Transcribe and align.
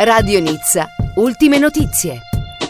Radio 0.00 0.38
Nizza, 0.38 0.86
ultime 1.16 1.58
notizie. 1.58 2.20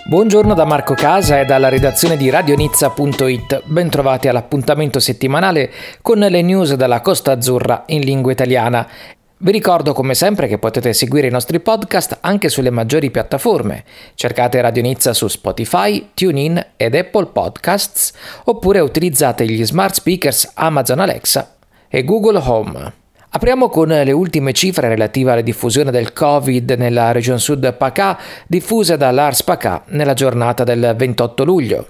Buongiorno 0.07 0.55
da 0.55 0.65
Marco 0.65 0.95
Casa 0.95 1.39
e 1.39 1.45
dalla 1.45 1.69
redazione 1.69 2.17
di 2.17 2.31
radionizza.it. 2.31 3.65
Bentrovati 3.67 4.29
all'appuntamento 4.29 4.99
settimanale 4.99 5.71
con 6.01 6.21
le 6.21 6.41
news 6.41 6.73
dalla 6.73 7.03
Costa 7.03 7.33
Azzurra 7.33 7.83
in 7.89 8.01
lingua 8.01 8.33
italiana. 8.33 8.89
Vi 9.37 9.53
ricordo 9.53 9.93
come 9.93 10.15
sempre 10.15 10.47
che 10.47 10.57
potete 10.57 10.95
seguire 10.95 11.27
i 11.27 11.31
nostri 11.31 11.61
podcast 11.61 12.17
anche 12.23 12.49
sulle 12.49 12.71
maggiori 12.71 13.11
piattaforme. 13.11 13.85
Cercate 14.15 14.63
Radio 14.63 14.81
Nizza 14.81 15.13
su 15.13 15.29
Spotify, 15.29 16.13
TuneIn 16.15 16.69
ed 16.79 16.95
Apple 16.95 17.27
Podcasts 17.27 18.15
oppure 18.45 18.81
utilizzate 18.81 19.45
gli 19.45 19.67
smart 19.67 19.93
speakers 19.93 20.53
Amazon 20.55 21.01
Alexa 21.01 21.57
e 21.91 22.05
Google 22.05 22.39
Home. 22.39 22.98
Apriamo 23.31 23.69
con 23.69 23.89
le 23.89 24.11
ultime 24.11 24.55
cifre 24.55 24.89
relative 24.89 25.33
alla 25.33 25.43
diffusione 25.43 25.91
del 25.91 26.15
Covid 26.15 26.71
nella 26.79 27.13
regione 27.13 27.39
sud 27.39 27.75
PACA, 27.75 28.19
diffuse 28.47 28.97
dall'Ars 28.97 29.43
PACA 29.43 29.83
nella 29.89 30.15
giornata 30.15 30.65
del 30.65 30.95
28 30.97 31.45
luglio. 31.45 31.87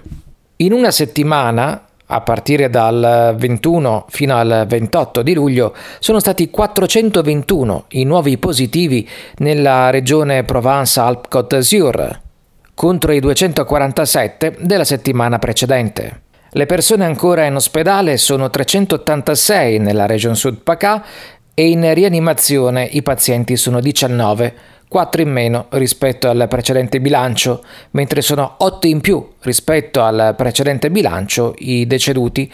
In 0.57 0.73
una 0.73 0.91
settimana, 0.91 1.85
a 2.07 2.21
partire 2.21 2.69
dal 2.69 3.35
21 3.37 4.07
fino 4.09 4.35
al 4.35 4.65
28 4.67 5.21
di 5.21 5.33
luglio, 5.33 5.73
sono 5.99 6.19
stati 6.19 6.49
421 6.49 7.85
i 7.89 8.03
nuovi 8.03 8.37
positivi 8.37 9.07
nella 9.37 9.91
regione 9.91 10.43
Provence-Alpes-Côte 10.43 11.55
d'Azur, 11.55 12.21
contro 12.73 13.13
i 13.13 13.21
247 13.21 14.57
della 14.59 14.83
settimana 14.83 15.39
precedente. 15.39 16.27
Le 16.51 16.65
persone 16.65 17.05
ancora 17.05 17.45
in 17.45 17.53
ospedale 17.53 18.17
sono 18.17 18.49
386 18.49 19.77
nella 19.77 20.07
regione 20.07 20.33
Sud 20.33 20.61
PACA 20.63 21.05
e 21.53 21.69
in 21.69 21.93
rianimazione 21.93 22.85
i 22.85 23.03
pazienti 23.03 23.55
sono 23.55 23.79
19, 23.79 24.53
4 24.87 25.21
in 25.21 25.29
meno 25.29 25.67
rispetto 25.69 26.27
al 26.27 26.47
precedente 26.49 26.99
bilancio, 26.99 27.63
mentre 27.91 28.21
sono 28.21 28.55
8 28.57 28.87
in 28.87 28.99
più 28.99 29.33
rispetto 29.41 30.01
al 30.01 30.33
precedente 30.35 30.89
bilancio 30.89 31.53
i 31.59 31.85
deceduti 31.85 32.51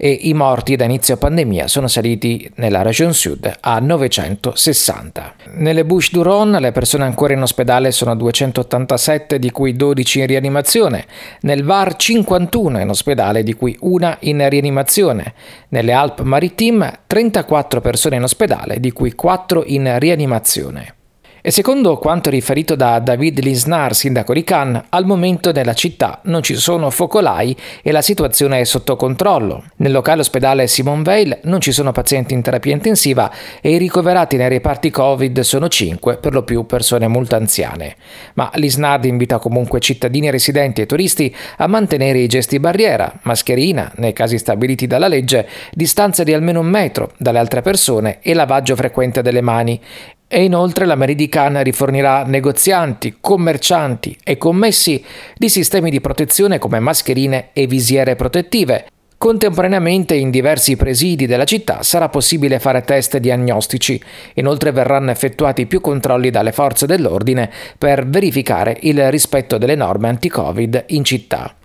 e 0.00 0.10
i 0.22 0.32
morti 0.32 0.76
da 0.76 0.84
inizio 0.84 1.16
pandemia 1.16 1.66
sono 1.66 1.88
saliti 1.88 2.48
nella 2.54 2.82
regione 2.82 3.12
sud 3.12 3.52
a 3.60 3.80
960. 3.80 5.34
Nelle 5.56 5.84
Bouches 5.84 6.12
du 6.12 6.22
Rhône 6.22 6.60
le 6.60 6.70
persone 6.70 7.04
ancora 7.04 7.34
in 7.34 7.42
ospedale 7.42 7.90
sono 7.90 8.14
287, 8.14 9.40
di 9.40 9.50
cui 9.50 9.74
12 9.74 10.20
in 10.20 10.26
rianimazione, 10.26 11.04
nel 11.40 11.64
Var 11.64 11.96
51 11.96 12.78
in 12.78 12.88
ospedale, 12.88 13.42
di 13.42 13.54
cui 13.54 13.76
una 13.80 14.16
in 14.20 14.48
rianimazione, 14.48 15.34
nelle 15.70 15.92
Alpes 15.92 16.24
Maritimes 16.24 16.92
34 17.06 17.80
persone 17.80 18.16
in 18.16 18.22
ospedale, 18.22 18.78
di 18.78 18.92
cui 18.92 19.12
4 19.12 19.64
in 19.66 19.98
rianimazione. 19.98 20.94
E 21.40 21.52
secondo 21.52 21.98
quanto 21.98 22.30
riferito 22.30 22.74
da 22.74 22.98
David 22.98 23.38
Lisnar, 23.38 23.94
sindaco 23.94 24.32
di 24.32 24.42
Cannes, 24.42 24.82
al 24.88 25.06
momento 25.06 25.52
nella 25.52 25.72
città 25.72 26.18
non 26.24 26.42
ci 26.42 26.56
sono 26.56 26.90
focolai 26.90 27.56
e 27.80 27.92
la 27.92 28.02
situazione 28.02 28.58
è 28.58 28.64
sotto 28.64 28.96
controllo. 28.96 29.62
Nel 29.76 29.92
locale 29.92 30.22
ospedale 30.22 30.66
Simon 30.66 31.04
Veil 31.04 31.38
non 31.44 31.60
ci 31.60 31.70
sono 31.70 31.92
pazienti 31.92 32.34
in 32.34 32.42
terapia 32.42 32.72
intensiva 32.72 33.30
e 33.60 33.70
i 33.70 33.78
ricoverati 33.78 34.36
nei 34.36 34.48
reparti 34.48 34.90
Covid 34.90 35.38
sono 35.40 35.68
5, 35.68 36.16
per 36.16 36.32
lo 36.32 36.42
più 36.42 36.66
persone 36.66 37.06
molto 37.06 37.36
anziane. 37.36 37.94
Ma 38.34 38.50
Lisnard 38.54 39.04
invita 39.04 39.38
comunque 39.38 39.78
cittadini 39.78 40.30
residenti 40.30 40.80
e 40.80 40.86
turisti 40.86 41.32
a 41.58 41.68
mantenere 41.68 42.18
i 42.18 42.26
gesti 42.26 42.58
barriera, 42.58 43.12
mascherina, 43.22 43.92
nei 43.96 44.12
casi 44.12 44.38
stabiliti 44.38 44.88
dalla 44.88 45.06
legge, 45.06 45.48
distanza 45.72 46.24
di 46.24 46.34
almeno 46.34 46.58
un 46.60 46.66
metro 46.66 47.12
dalle 47.16 47.38
altre 47.38 47.62
persone 47.62 48.18
e 48.22 48.34
lavaggio 48.34 48.74
frequente 48.74 49.22
delle 49.22 49.40
mani 49.40 49.80
e 50.28 50.44
inoltre 50.44 50.84
la 50.84 50.94
Meridican 50.94 51.62
rifornirà 51.62 52.22
negozianti, 52.22 53.16
commercianti 53.20 54.16
e 54.22 54.36
commessi 54.36 55.02
di 55.34 55.48
sistemi 55.48 55.90
di 55.90 56.00
protezione 56.00 56.58
come 56.58 56.78
mascherine 56.78 57.48
e 57.54 57.66
visiere 57.66 58.14
protettive. 58.14 58.86
Contemporaneamente 59.18 60.14
in 60.14 60.30
diversi 60.30 60.76
presidi 60.76 61.26
della 61.26 61.44
città 61.44 61.82
sarà 61.82 62.08
possibile 62.08 62.60
fare 62.60 62.82
test 62.82 63.16
diagnostici. 63.16 64.00
Inoltre 64.34 64.70
verranno 64.70 65.10
effettuati 65.10 65.66
più 65.66 65.80
controlli 65.80 66.30
dalle 66.30 66.52
forze 66.52 66.86
dell'ordine 66.86 67.50
per 67.76 68.06
verificare 68.06 68.76
il 68.82 69.10
rispetto 69.10 69.58
delle 69.58 69.74
norme 69.74 70.08
anti-Covid 70.08 70.84
in 70.88 71.02
città. 71.02 71.57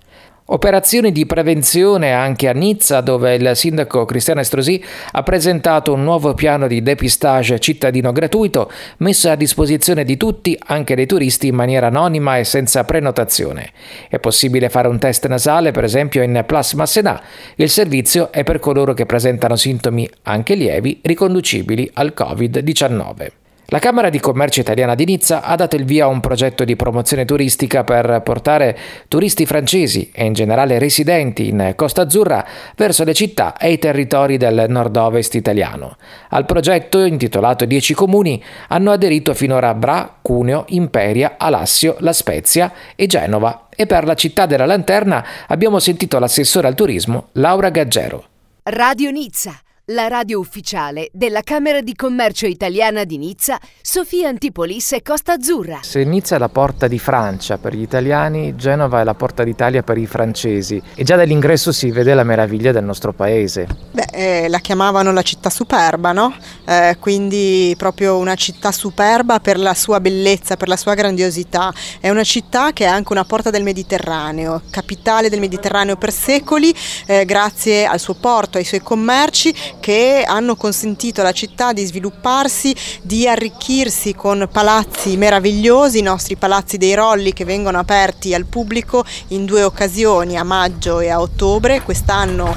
Operazioni 0.45 1.13
di 1.13 1.25
prevenzione 1.25 2.11
anche 2.11 2.49
a 2.49 2.51
Nizza, 2.51 2.99
dove 2.99 3.35
il 3.35 3.55
sindaco 3.55 4.03
Cristiano 4.03 4.41
Estrosi 4.41 4.83
ha 5.13 5.23
presentato 5.23 5.93
un 5.93 6.03
nuovo 6.03 6.33
piano 6.33 6.67
di 6.67 6.83
depistage 6.83 7.59
cittadino 7.59 8.11
gratuito 8.11 8.69
messo 8.97 9.29
a 9.29 9.35
disposizione 9.35 10.03
di 10.03 10.17
tutti, 10.17 10.59
anche 10.65 10.95
dei 10.95 11.05
turisti, 11.05 11.47
in 11.47 11.55
maniera 11.55 11.87
anonima 11.87 12.37
e 12.37 12.43
senza 12.43 12.83
prenotazione. 12.83 13.71
È 14.09 14.19
possibile 14.19 14.67
fare 14.67 14.89
un 14.89 14.99
test 14.99 15.25
nasale, 15.27 15.71
per 15.71 15.85
esempio 15.85 16.21
in 16.21 16.43
Plasma 16.45 16.85
Senà. 16.85 17.21
Il 17.55 17.69
servizio 17.69 18.29
è 18.29 18.43
per 18.43 18.59
coloro 18.59 18.93
che 18.93 19.05
presentano 19.05 19.55
sintomi 19.55 20.09
anche 20.23 20.55
lievi 20.55 20.99
riconducibili 21.03 21.89
al 21.93 22.13
Covid-19. 22.13 23.42
La 23.73 23.79
Camera 23.79 24.11
di 24.11 24.19
Commercio 24.19 24.59
italiana 24.59 24.93
di 24.93 25.03
Nizza 25.03 25.41
ha 25.41 25.55
dato 25.55 25.75
il 25.75 25.83
via 25.83 26.05
a 26.05 26.07
un 26.07 26.19
progetto 26.19 26.63
di 26.63 26.75
promozione 26.75 27.25
turistica 27.25 27.83
per 27.83 28.21
portare 28.23 28.77
turisti 29.07 29.47
francesi 29.47 30.11
e 30.13 30.25
in 30.25 30.33
generale 30.33 30.77
residenti 30.77 31.47
in 31.47 31.73
Costa 31.75 32.03
Azzurra 32.03 32.45
verso 32.75 33.03
le 33.03 33.15
città 33.15 33.57
e 33.57 33.71
i 33.71 33.79
territori 33.79 34.37
del 34.37 34.65
nord-ovest 34.69 35.33
italiano. 35.33 35.97
Al 36.29 36.45
progetto, 36.45 36.99
intitolato 37.03 37.65
10 37.65 37.95
comuni, 37.95 38.43
hanno 38.67 38.91
aderito 38.91 39.33
finora 39.33 39.73
Bra, 39.73 40.19
Cuneo, 40.21 40.65
Imperia, 40.67 41.33
Alassio, 41.39 41.95
La 42.01 42.13
Spezia 42.13 42.71
e 42.95 43.07
Genova. 43.07 43.69
E 43.75 43.87
per 43.87 44.03
la 44.03 44.13
città 44.13 44.45
della 44.45 44.67
Lanterna 44.67 45.25
abbiamo 45.47 45.79
sentito 45.79 46.19
l'assessore 46.19 46.67
al 46.67 46.75
turismo 46.75 47.29
Laura 47.31 47.71
Gaggero. 47.71 48.23
Radio 48.65 49.09
Nizza 49.09 49.62
la 49.87 50.07
radio 50.07 50.39
ufficiale 50.39 51.09
della 51.11 51.41
Camera 51.41 51.81
di 51.81 51.93
Commercio 51.93 52.45
italiana 52.45 53.03
di 53.03 53.17
Nizza, 53.17 53.59
Sofia 53.81 54.29
Antipolis 54.29 54.93
e 54.93 55.01
Costa 55.01 55.33
Azzurra. 55.33 55.79
Se 55.81 56.01
Nizza 56.05 56.37
è 56.37 56.39
la 56.39 56.47
porta 56.47 56.87
di 56.87 56.97
Francia 56.97 57.57
per 57.57 57.75
gli 57.75 57.81
italiani, 57.81 58.55
Genova 58.55 59.01
è 59.01 59.03
la 59.03 59.13
porta 59.13 59.43
d'Italia 59.43 59.83
per 59.83 59.97
i 59.97 60.05
francesi 60.05 60.81
e 60.95 61.03
già 61.03 61.17
dall'ingresso 61.17 61.73
si 61.73 61.91
vede 61.91 62.13
la 62.13 62.23
meraviglia 62.23 62.71
del 62.71 62.85
nostro 62.85 63.11
paese. 63.11 63.67
Beh, 63.91 64.05
eh, 64.13 64.47
la 64.47 64.59
chiamavano 64.59 65.11
la 65.11 65.21
città 65.21 65.49
superba, 65.49 66.13
no? 66.13 66.33
Eh, 66.65 66.95
quindi 67.01 67.75
proprio 67.77 68.15
una 68.17 68.35
città 68.35 68.71
superba 68.71 69.41
per 69.41 69.59
la 69.59 69.73
sua 69.73 69.99
bellezza, 69.99 70.55
per 70.55 70.69
la 70.69 70.77
sua 70.77 70.93
grandiosità. 70.93 71.73
È 71.99 72.09
una 72.09 72.23
città 72.23 72.71
che 72.71 72.85
è 72.85 72.87
anche 72.87 73.11
una 73.11 73.25
porta 73.25 73.49
del 73.49 73.63
Mediterraneo, 73.63 74.61
capitale 74.69 75.29
del 75.29 75.41
Mediterraneo 75.41 75.97
per 75.97 76.13
secoli, 76.13 76.73
eh, 77.05 77.25
grazie 77.25 77.85
al 77.85 77.99
suo 77.99 78.13
porto, 78.13 78.57
ai 78.57 78.63
suoi 78.63 78.79
commerci 78.79 79.53
che 79.83 80.23
hanno 80.25 80.55
consentito 80.55 81.19
alla 81.19 81.33
città 81.33 81.73
di 81.73 81.83
svilupparsi, 81.83 82.73
di 83.01 83.27
arricchirsi 83.27 84.15
con 84.15 84.47
palazzi 84.49 85.17
meravigliosi, 85.17 85.99
i 85.99 86.03
nostri 86.03 86.37
palazzi 86.37 86.77
dei 86.77 86.93
Rolli 86.93 87.33
che 87.33 87.43
vengono 87.43 87.79
aperti 87.79 88.33
al 88.33 88.45
pubblico 88.45 89.03
in 89.29 89.43
due 89.43 89.63
occasioni, 89.63 90.37
a 90.37 90.43
maggio 90.45 91.01
e 91.01 91.09
a 91.09 91.19
ottobre. 91.19 91.81
Quest'anno 91.81 92.55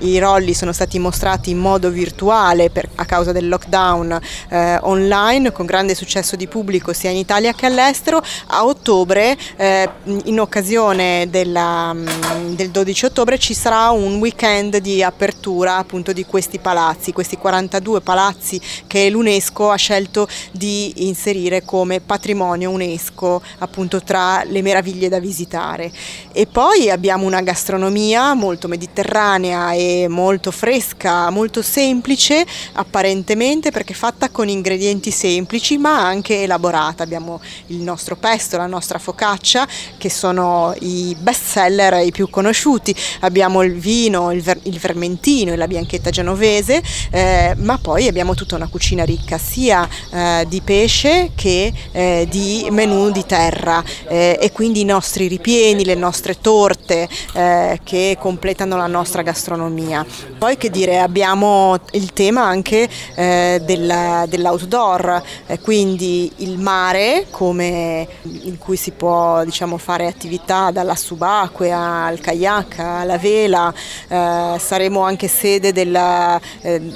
i 0.00 0.18
Rolli 0.20 0.54
sono 0.54 0.72
stati 0.72 0.98
mostrati 1.00 1.50
in 1.50 1.58
modo 1.58 1.90
virtuale 1.90 2.70
per, 2.70 2.88
a 2.96 3.04
causa 3.04 3.32
del 3.32 3.48
lockdown 3.48 4.20
eh, 4.48 4.78
online 4.82 5.50
con 5.50 5.66
grande 5.66 5.96
successo 5.96 6.36
di 6.36 6.46
pubblico 6.46 6.92
sia 6.92 7.10
in 7.10 7.16
Italia 7.16 7.52
che 7.52 7.66
all'estero. 7.66 8.22
A 8.48 8.64
ottobre, 8.64 9.36
eh, 9.56 9.88
in 10.24 10.38
occasione 10.38 11.26
della, 11.30 11.92
mm, 11.92 12.54
del 12.54 12.70
12 12.70 13.06
ottobre, 13.06 13.38
ci 13.38 13.54
sarà 13.54 13.90
un 13.90 14.18
weekend 14.18 14.76
di 14.76 15.02
apertura 15.02 15.78
appunto 15.78 16.12
di 16.12 16.24
questi 16.24 16.58
palazzi, 16.60 17.12
questi 17.12 17.36
42 17.36 18.00
palazzi 18.00 18.60
che 18.86 19.10
l'UNESCO 19.10 19.70
ha 19.70 19.76
scelto 19.76 20.28
di 20.52 21.06
inserire 21.06 21.64
come 21.64 22.00
patrimonio 22.00 22.70
UNESCO 22.70 23.42
appunto 23.58 24.02
tra 24.02 24.42
le 24.44 24.62
meraviglie 24.62 25.08
da 25.08 25.18
visitare. 25.18 25.90
E 26.32 26.46
poi 26.46 26.90
abbiamo 26.90 27.26
una 27.26 27.40
gastronomia 27.40 28.34
molto 28.34 28.68
mediterranea 28.68 29.72
e 29.72 30.06
molto 30.08 30.50
fresca, 30.50 31.30
molto 31.30 31.62
semplice 31.62 32.46
apparentemente 32.72 33.70
perché 33.70 33.94
fatta 33.94 34.28
con 34.30 34.48
ingredienti 34.48 35.10
semplici 35.10 35.78
ma 35.78 36.04
anche 36.04 36.42
elaborata. 36.42 37.02
Abbiamo 37.02 37.40
il 37.66 37.78
nostro 37.78 38.16
pesto, 38.16 38.56
la 38.56 38.66
nostra 38.66 38.98
focaccia, 38.98 39.66
che 39.98 40.10
sono 40.10 40.74
i 40.80 41.16
best 41.18 41.44
seller, 41.44 42.04
i 42.04 42.12
più 42.12 42.28
conosciuti. 42.28 42.94
Abbiamo 43.20 43.62
il 43.62 43.74
vino, 43.74 44.32
il, 44.32 44.42
ver- 44.42 44.60
il 44.64 44.78
vermentino 44.78 45.52
e 45.52 45.56
la 45.56 45.66
bianchetta 45.66 46.10
genovese, 46.10 46.48
eh, 46.58 47.54
ma 47.56 47.78
poi 47.78 48.06
abbiamo 48.08 48.34
tutta 48.34 48.56
una 48.56 48.68
cucina 48.68 49.04
ricca 49.04 49.38
sia 49.38 49.88
eh, 50.12 50.46
di 50.48 50.60
pesce 50.60 51.30
che 51.34 51.72
eh, 51.92 52.26
di 52.28 52.66
menù 52.70 53.10
di 53.10 53.24
terra 53.24 53.82
eh, 54.08 54.38
e 54.40 54.52
quindi 54.52 54.80
i 54.80 54.84
nostri 54.84 55.28
ripieni, 55.28 55.84
le 55.84 55.94
nostre 55.94 56.40
torte 56.40 57.08
eh, 57.34 57.80
che 57.84 58.16
completano 58.18 58.76
la 58.76 58.86
nostra 58.86 59.22
gastronomia. 59.22 60.04
Poi 60.38 60.56
che 60.56 60.70
dire, 60.70 60.98
abbiamo 60.98 61.76
il 61.92 62.12
tema 62.12 62.42
anche 62.42 62.88
eh, 63.14 63.60
della, 63.64 64.24
dell'outdoor, 64.28 65.22
quindi 65.62 66.32
il 66.38 66.58
mare 66.58 67.26
come 67.30 68.08
in 68.22 68.58
cui 68.58 68.76
si 68.76 68.92
può 68.92 69.44
diciamo, 69.44 69.76
fare 69.76 70.06
attività 70.06 70.70
dalla 70.70 70.96
subacquea 70.96 72.04
al 72.06 72.20
kayak 72.20 72.78
alla 72.78 73.18
vela, 73.18 73.72
saremo 74.08 75.00
anche 75.02 75.28
sede 75.28 75.72
della 75.72 76.39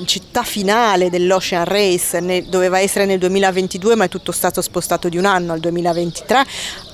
città 0.05 0.43
finale 0.43 1.11
dell'Ocean 1.11 1.65
Race, 1.65 2.21
ne, 2.21 2.45
doveva 2.49 2.79
essere 2.79 3.07
nel 3.07 3.19
2022 3.19 3.95
ma 3.95 4.05
è 4.05 4.09
tutto 4.09 4.33
stato 4.33 4.61
spostato 4.61 5.09
di 5.09 5.17
un 5.17 5.25
anno 5.25 5.53
al 5.53 5.61
2023. 5.61 6.45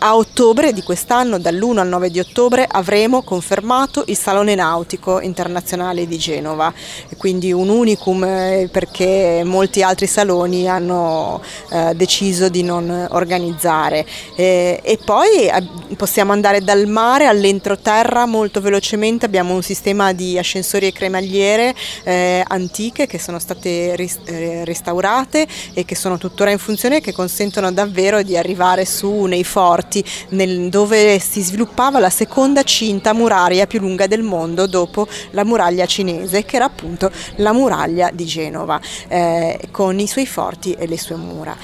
A 0.02 0.16
ottobre 0.16 0.72
di 0.72 0.82
quest'anno, 0.82 1.38
dall'1 1.38 1.76
al 1.76 1.88
9 1.88 2.08
di 2.08 2.20
ottobre, 2.20 2.66
avremo 2.66 3.20
confermato 3.20 4.02
il 4.06 4.16
Salone 4.16 4.54
Nautico 4.54 5.20
Internazionale 5.20 6.06
di 6.06 6.16
Genova, 6.16 6.72
quindi 7.18 7.52
un 7.52 7.68
unicum 7.68 8.24
eh, 8.24 8.70
perché 8.72 9.42
molti 9.44 9.82
altri 9.82 10.06
saloni 10.06 10.66
hanno 10.66 11.42
eh, 11.70 11.92
deciso 11.94 12.48
di 12.48 12.62
non 12.62 13.08
organizzare. 13.10 14.06
E, 14.36 14.80
e 14.82 14.98
poi 15.04 15.48
eh, 15.48 15.96
possiamo 15.96 16.32
andare 16.32 16.62
dal 16.62 16.86
mare 16.86 17.26
all'entroterra 17.26 18.24
molto 18.24 18.62
velocemente, 18.62 19.26
abbiamo 19.26 19.52
un 19.52 19.62
sistema 19.62 20.14
di 20.14 20.38
ascensori 20.38 20.86
e 20.86 20.92
cremagliere 20.92 21.74
eh, 22.04 22.42
antiche 22.48 23.06
che 23.06 23.18
sono 23.18 23.38
state 23.38 23.96
ris- 23.96 24.20
eh, 24.24 24.64
restaurate 24.64 25.46
e 25.74 25.84
che 25.84 25.94
sono 25.94 26.16
tuttora 26.16 26.50
in 26.50 26.58
funzione 26.58 26.96
e 26.96 27.00
che 27.02 27.12
consentono 27.12 27.70
davvero 27.70 28.22
di 28.22 28.38
arrivare 28.38 28.86
su 28.86 29.24
nei 29.24 29.44
forti 29.44 29.88
nel, 30.30 30.68
dove 30.68 31.18
si 31.18 31.40
sviluppava 31.42 31.98
la 31.98 32.10
seconda 32.10 32.62
cinta 32.62 33.12
muraria 33.12 33.66
più 33.66 33.80
lunga 33.80 34.06
del 34.06 34.22
mondo 34.22 34.66
dopo 34.66 35.06
la 35.30 35.44
muraglia 35.44 35.86
cinese 35.86 36.44
che 36.44 36.56
era 36.56 36.66
appunto 36.66 37.10
la 37.36 37.52
muraglia 37.52 38.10
di 38.12 38.24
Genova 38.24 38.80
eh, 39.08 39.58
con 39.70 39.98
i 39.98 40.06
suoi 40.06 40.26
forti 40.26 40.72
e 40.72 40.86
le 40.86 40.98
sue 40.98 41.16
mura. 41.16 41.56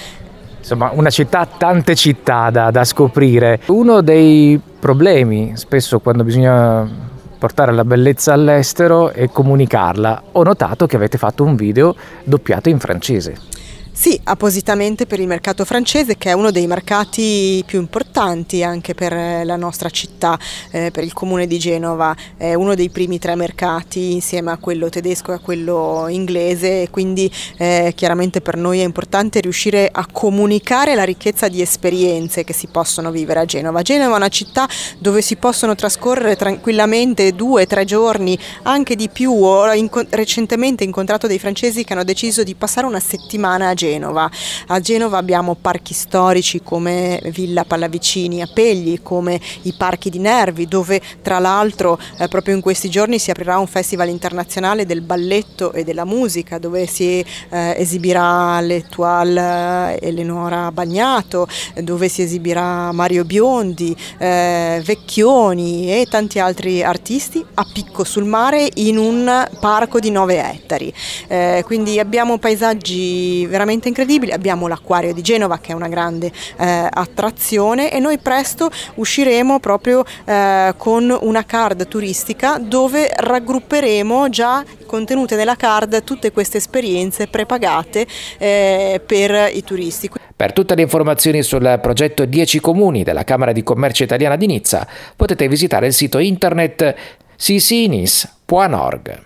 Insomma, 0.58 0.90
una 0.92 1.10
città, 1.10 1.46
tante 1.46 1.94
città 1.94 2.50
da, 2.50 2.72
da 2.72 2.82
scoprire. 2.82 3.60
Uno 3.66 4.00
dei 4.00 4.60
problemi, 4.80 5.52
spesso 5.54 6.00
quando 6.00 6.24
bisogna 6.24 7.04
portare 7.38 7.72
la 7.72 7.84
bellezza 7.84 8.32
all'estero 8.32 9.12
e 9.12 9.30
comunicarla, 9.30 10.22
ho 10.32 10.42
notato 10.42 10.86
che 10.86 10.96
avete 10.96 11.18
fatto 11.18 11.44
un 11.44 11.54
video 11.54 11.94
doppiato 12.24 12.68
in 12.68 12.80
francese. 12.80 13.55
Sì, 13.98 14.20
appositamente 14.24 15.06
per 15.06 15.20
il 15.20 15.26
mercato 15.26 15.64
francese 15.64 16.18
che 16.18 16.28
è 16.28 16.34
uno 16.34 16.50
dei 16.50 16.66
mercati 16.66 17.64
più 17.64 17.80
importanti 17.80 18.62
anche 18.62 18.92
per 18.92 19.14
eh, 19.14 19.42
la 19.42 19.56
nostra 19.56 19.88
città, 19.88 20.38
eh, 20.70 20.90
per 20.90 21.02
il 21.02 21.14
comune 21.14 21.46
di 21.46 21.58
Genova, 21.58 22.14
è 22.36 22.52
uno 22.52 22.74
dei 22.74 22.90
primi 22.90 23.18
tre 23.18 23.34
mercati 23.36 24.12
insieme 24.12 24.50
a 24.50 24.58
quello 24.58 24.90
tedesco 24.90 25.32
e 25.32 25.36
a 25.36 25.38
quello 25.38 26.08
inglese 26.08 26.82
e 26.82 26.90
quindi 26.90 27.32
eh, 27.56 27.94
chiaramente 27.96 28.42
per 28.42 28.58
noi 28.58 28.80
è 28.80 28.84
importante 28.84 29.40
riuscire 29.40 29.88
a 29.90 30.06
comunicare 30.12 30.94
la 30.94 31.04
ricchezza 31.04 31.48
di 31.48 31.62
esperienze 31.62 32.44
che 32.44 32.52
si 32.52 32.66
possono 32.66 33.10
vivere 33.10 33.40
a 33.40 33.44
Genova. 33.46 33.80
Genova 33.80 34.12
è 34.12 34.18
una 34.18 34.28
città 34.28 34.68
dove 34.98 35.22
si 35.22 35.36
possono 35.36 35.74
trascorrere 35.74 36.36
tranquillamente 36.36 37.32
due, 37.32 37.64
tre 37.64 37.86
giorni, 37.86 38.38
anche 38.64 38.94
di 38.94 39.08
più. 39.08 39.32
Ho 39.32 39.72
inco- 39.72 40.04
recentemente 40.10 40.84
incontrato 40.84 41.26
dei 41.26 41.38
francesi 41.38 41.82
che 41.82 41.94
hanno 41.94 42.04
deciso 42.04 42.42
di 42.42 42.54
passare 42.54 42.86
una 42.86 43.00
settimana 43.00 43.68
a 43.68 43.74
Genova 43.74 43.84
Genova. 43.86 44.28
A 44.66 44.80
Genova 44.80 45.16
abbiamo 45.16 45.54
parchi 45.54 45.94
storici 45.94 46.60
come 46.60 47.20
Villa 47.26 47.64
Pallavicini 47.64 48.42
a 48.42 48.48
Pegli, 48.52 49.00
come 49.00 49.40
i 49.62 49.74
parchi 49.78 50.10
di 50.10 50.18
Nervi, 50.18 50.66
dove 50.66 51.00
tra 51.22 51.38
l'altro 51.38 51.96
eh, 52.18 52.26
proprio 52.26 52.56
in 52.56 52.60
questi 52.60 52.90
giorni 52.90 53.20
si 53.20 53.30
aprirà 53.30 53.58
un 53.58 53.68
festival 53.68 54.08
internazionale 54.08 54.86
del 54.86 55.02
balletto 55.02 55.72
e 55.72 55.84
della 55.84 56.04
musica, 56.04 56.58
dove 56.58 56.86
si 56.86 57.24
eh, 57.50 57.74
esibirà 57.78 58.60
l'Etoile 58.60 59.98
eh, 60.00 60.08
Eleonora 60.08 60.72
Bagnato, 60.72 61.46
dove 61.82 62.08
si 62.08 62.22
esibirà 62.22 62.90
Mario 62.90 63.24
Biondi, 63.24 63.96
eh, 64.18 64.82
Vecchioni 64.84 65.92
e 65.92 66.06
tanti 66.10 66.40
altri 66.40 66.82
artisti 66.82 67.44
a 67.54 67.64
picco 67.72 68.02
sul 68.02 68.24
mare 68.24 68.68
in 68.74 68.98
un 68.98 69.48
parco 69.60 70.00
di 70.00 70.10
9 70.10 70.34
ettari. 70.54 70.92
Eh, 71.28 71.62
quindi 71.64 72.00
abbiamo 72.00 72.38
paesaggi 72.38 73.46
veramente 73.46 73.74
veramente 73.76 73.88
incredibili. 73.88 74.32
Abbiamo 74.32 74.66
l'acquario 74.66 75.12
di 75.12 75.22
Genova 75.22 75.58
che 75.58 75.72
è 75.72 75.74
una 75.74 75.88
grande 75.88 76.32
eh, 76.58 76.88
attrazione 76.90 77.92
e 77.92 77.98
noi 77.98 78.18
presto 78.18 78.70
usciremo 78.94 79.60
proprio 79.60 80.04
eh, 80.24 80.74
con 80.76 81.16
una 81.20 81.44
card 81.44 81.86
turistica 81.88 82.58
dove 82.58 83.10
raggrupperemo 83.14 84.28
già 84.28 84.64
contenute 84.86 85.36
nella 85.36 85.56
card 85.56 86.02
tutte 86.04 86.32
queste 86.32 86.58
esperienze 86.58 87.26
prepagate 87.28 88.06
eh, 88.38 89.00
per 89.04 89.50
i 89.52 89.62
turisti. 89.62 90.10
Per 90.36 90.52
tutte 90.52 90.74
le 90.74 90.82
informazioni 90.82 91.42
sul 91.42 91.78
progetto 91.80 92.24
10 92.24 92.60
comuni 92.60 93.02
della 93.02 93.24
Camera 93.24 93.52
di 93.52 93.62
Commercio 93.62 94.02
Italiana 94.02 94.36
di 94.36 94.46
Nizza 94.46 94.86
potete 95.14 95.48
visitare 95.48 95.86
il 95.86 95.92
sito 95.92 96.18
internet 96.18 96.94
sisinis.org. 97.36 99.24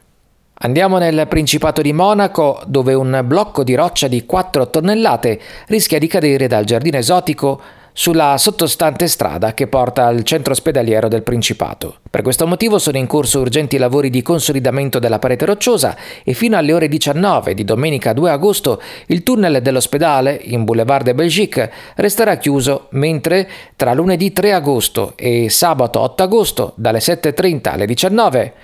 Andiamo 0.63 0.99
nel 0.99 1.27
Principato 1.27 1.81
di 1.81 1.95
Monaco, 1.95 2.61
dove 2.67 2.93
un 2.93 3.23
blocco 3.25 3.65
di 3.65 3.75
roccia 3.75 4.09
di 4.09 4.27
4 4.27 4.69
tonnellate 4.69 5.41
rischia 5.69 5.99
di 5.99 6.07
cadere 6.07 6.49
dal 6.49 6.67
giardino 6.67 6.99
esotico 6.99 7.59
sulla 7.95 8.37
sottostante 8.37 9.09
strada 9.09 9.55
che 9.55 9.69
porta 9.69 10.05
al 10.05 10.23
centro 10.23 10.53
ospedaliero 10.53 11.09
del 11.09 11.23
Principato. 11.23 12.01
Per 12.11 12.21
questo 12.21 12.47
motivo 12.47 12.79
sono 12.79 12.99
in 12.99 13.07
corso 13.07 13.41
urgenti 13.41 13.79
lavori 13.79 14.11
di 14.11 14.21
consolidamento 14.21 14.99
della 14.99 15.19
parete 15.19 15.47
rocciosa 15.47 15.97
e 16.23 16.35
fino 16.35 16.59
alle 16.59 16.75
ore 16.75 16.89
19 16.89 17.55
di 17.55 17.65
domenica 17.65 18.13
2 18.13 18.31
agosto 18.31 18.83
il 19.07 19.23
tunnel 19.23 19.63
dell'ospedale 19.63 20.39
in 20.43 20.65
Boulevard 20.65 21.07
de 21.07 21.15
Belgique 21.15 21.73
resterà 21.97 22.37
chiuso, 22.37 22.89
mentre 22.91 23.49
tra 23.77 23.95
lunedì 23.95 24.31
3 24.31 24.53
agosto 24.53 25.15
e 25.17 25.49
sabato 25.49 26.01
8 26.01 26.23
agosto 26.23 26.73
dalle 26.77 26.99
7.30 26.99 27.71
alle 27.71 27.87
19 27.87 28.55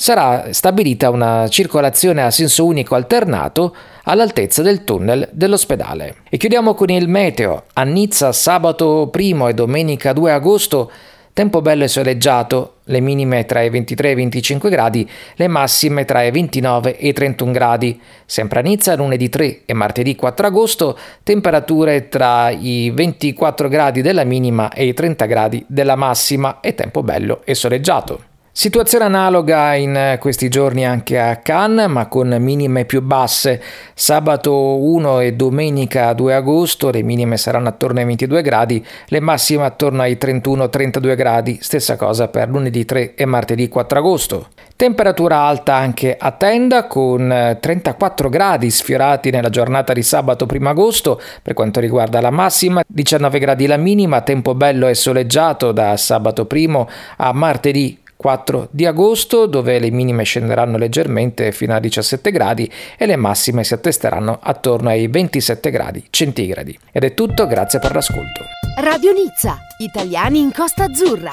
sarà 0.00 0.50
stabilita 0.54 1.10
una 1.10 1.46
circolazione 1.48 2.22
a 2.22 2.30
senso 2.30 2.64
unico 2.64 2.94
alternato 2.94 3.76
all'altezza 4.04 4.62
del 4.62 4.82
tunnel 4.82 5.28
dell'ospedale. 5.30 6.22
E 6.30 6.38
chiudiamo 6.38 6.72
con 6.72 6.88
il 6.88 7.06
meteo. 7.06 7.64
A 7.74 7.82
Nizza 7.82 8.32
sabato 8.32 9.10
1 9.14 9.48
e 9.48 9.52
domenica 9.52 10.14
2 10.14 10.32
agosto 10.32 10.90
tempo 11.34 11.60
bello 11.60 11.84
e 11.84 11.88
soleggiato, 11.88 12.76
le 12.84 13.00
minime 13.00 13.44
tra 13.44 13.60
i 13.60 13.68
23 13.68 14.08
e 14.08 14.12
i 14.12 14.14
25 14.14 14.70
gradi, 14.70 15.08
le 15.34 15.48
massime 15.48 16.06
tra 16.06 16.22
i 16.22 16.30
29 16.30 16.96
e 16.96 17.08
i 17.08 17.12
31 17.12 17.52
gradi. 17.52 18.00
Sempre 18.24 18.60
a 18.60 18.62
Nizza 18.62 18.96
lunedì 18.96 19.28
3 19.28 19.62
e 19.66 19.74
martedì 19.74 20.16
4 20.16 20.46
agosto, 20.46 20.98
temperature 21.22 22.08
tra 22.08 22.48
i 22.48 22.90
24 22.90 23.68
gradi 23.68 24.00
della 24.00 24.24
minima 24.24 24.70
e 24.72 24.86
i 24.86 24.94
30 24.94 25.26
gradi 25.26 25.62
della 25.68 25.94
massima 25.94 26.60
e 26.60 26.74
tempo 26.74 27.02
bello 27.02 27.42
e 27.44 27.54
soleggiato. 27.54 28.29
Situazione 28.52 29.04
analoga 29.04 29.74
in 29.74 30.16
questi 30.18 30.48
giorni 30.48 30.84
anche 30.84 31.18
a 31.18 31.36
Cannes, 31.36 31.86
ma 31.86 32.08
con 32.08 32.36
minime 32.40 32.84
più 32.84 33.00
basse. 33.00 33.62
Sabato 33.94 34.76
1 34.76 35.20
e 35.20 35.34
domenica 35.34 36.12
2 36.12 36.34
agosto 36.34 36.90
le 36.90 37.02
minime 37.02 37.36
saranno 37.36 37.68
attorno 37.68 38.00
ai 38.00 38.06
22 38.06 38.42
gradi, 38.42 38.84
le 39.06 39.20
massime 39.20 39.64
attorno 39.64 40.02
ai 40.02 40.18
31-32 40.20 41.14
gradi, 41.14 41.58
stessa 41.62 41.96
cosa 41.96 42.26
per 42.26 42.48
lunedì 42.48 42.84
3 42.84 43.14
e 43.14 43.24
martedì 43.24 43.68
4 43.68 43.98
agosto. 43.98 44.48
Temperatura 44.74 45.42
alta 45.42 45.76
anche 45.76 46.16
a 46.18 46.32
Tenda 46.32 46.86
con 46.86 47.56
34 47.60 48.28
gradi 48.28 48.68
sfiorati 48.68 49.30
nella 49.30 49.50
giornata 49.50 49.92
di 49.92 50.02
sabato 50.02 50.46
1 50.50 50.68
agosto 50.68 51.20
per 51.40 51.54
quanto 51.54 51.78
riguarda 51.78 52.20
la 52.20 52.30
massima, 52.30 52.82
19 52.84 53.38
gradi 53.38 53.66
la 53.66 53.76
minima, 53.76 54.22
tempo 54.22 54.54
bello 54.54 54.88
e 54.88 54.94
soleggiato 54.94 55.70
da 55.70 55.96
sabato 55.96 56.46
1 56.50 56.88
a 57.18 57.32
martedì 57.32 57.98
4 58.20 58.68
di 58.70 58.84
agosto 58.84 59.46
dove 59.46 59.78
le 59.78 59.90
minime 59.90 60.24
scenderanno 60.24 60.76
leggermente 60.76 61.52
fino 61.52 61.74
a 61.74 61.80
17 61.80 62.30
gradi 62.30 62.70
e 62.98 63.06
le 63.06 63.16
massime 63.16 63.64
si 63.64 63.72
attesteranno 63.72 64.38
attorno 64.42 64.90
ai 64.90 65.06
27 65.06 65.70
gradi 65.70 66.04
centigradi. 66.10 66.78
Ed 66.92 67.04
è 67.04 67.14
tutto, 67.14 67.46
grazie 67.46 67.78
per 67.78 67.94
l'ascolto. 67.94 68.42
Radio 68.76 69.12
Nizza, 69.12 69.58
italiani 69.78 70.38
in 70.40 70.52
Costa 70.52 70.84
Azzurra. 70.84 71.32